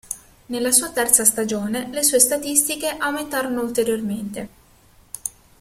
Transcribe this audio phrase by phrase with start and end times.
[0.47, 4.49] Nella sua terza stagione le sue statistiche aumentarono ulteriormente.